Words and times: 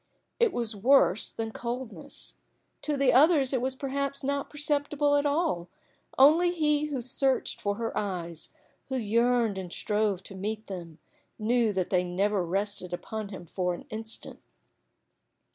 It 0.39 0.51
was 0.51 0.75
worse 0.75 1.29
than 1.31 1.51
coldness. 1.51 2.33
To 2.81 2.97
the 2.97 3.13
others 3.13 3.53
it 3.53 3.61
was 3.61 3.75
perhaps 3.75 4.23
not 4.23 4.49
perceptible 4.49 5.15
at 5.15 5.27
all; 5.27 5.69
only 6.17 6.49
he 6.49 6.85
who 6.85 7.01
searched 7.01 7.61
for 7.61 7.75
her 7.75 7.95
eyes, 7.95 8.49
who 8.87 8.95
yearned 8.95 9.59
and 9.59 9.71
strove 9.71 10.23
to 10.23 10.33
meet 10.33 10.65
them, 10.65 10.97
knew 11.37 11.71
that 11.73 11.91
they 11.91 12.03
never 12.03 12.43
rested 12.43 12.93
upon 12.93 13.29
him 13.29 13.45
for 13.45 13.75
an 13.75 13.85
instant. 13.91 14.39